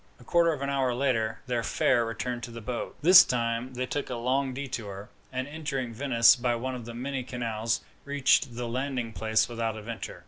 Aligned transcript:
A 0.19 0.23
quarter 0.23 0.51
of 0.51 0.63
an 0.63 0.69
hour 0.71 0.95
later, 0.95 1.41
their 1.45 1.61
fare 1.61 2.03
returned 2.07 2.41
to 2.41 2.49
the 2.49 2.59
boat. 2.59 2.97
This 3.03 3.23
time 3.23 3.75
they 3.75 3.85
took 3.85 4.09
a 4.09 4.15
long 4.15 4.51
detour, 4.51 5.09
and, 5.31 5.47
entering 5.47 5.93
Venice 5.93 6.35
by 6.35 6.55
one 6.55 6.73
of 6.73 6.85
the 6.85 6.95
many 6.95 7.21
canals, 7.21 7.81
reached 8.03 8.55
the 8.55 8.67
landing 8.67 9.13
place 9.13 9.47
without 9.47 9.77
adventure. 9.77 10.19